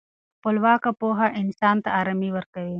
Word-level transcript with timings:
خپلواکه 0.37 0.91
پوهه 0.99 1.27
انسان 1.41 1.75
ته 1.83 1.89
ارامي 1.99 2.29
ورکوي. 2.33 2.69